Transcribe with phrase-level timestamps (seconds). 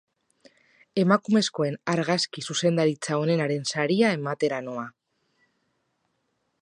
[1.01, 4.87] Emakumezkoen argazki-zuzendaritza onenaren saria ematera noa.